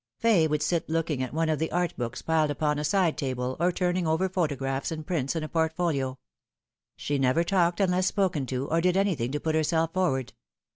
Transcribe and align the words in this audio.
Fay 0.17 0.47
would 0.47 0.63
sit 0.63 0.89
looking 0.89 1.21
at 1.21 1.31
one 1.31 1.47
of 1.47 1.59
the 1.59 1.71
art 1.71 1.95
books 1.95 2.23
piled 2.23 2.49
upon 2.49 2.79
a 2.79 2.83
side 2.83 3.15
table, 3.15 3.55
or 3.59 3.71
turning 3.71 4.07
over 4.07 4.27
photographs 4.27 4.91
and 4.91 5.05
prints 5.05 5.35
in 5.35 5.43
a 5.43 5.47
portfolio. 5.47 6.17
She 6.95 7.19
never 7.19 7.43
talked 7.43 7.79
unless 7.79 8.07
spoken 8.07 8.47
to, 8.47 8.67
or 8.67 8.81
did 8.81 8.97
anything 8.97 9.31
to 9.31 9.39
put 9.39 9.53
herself 9.53 9.93
forward. 9.93 10.33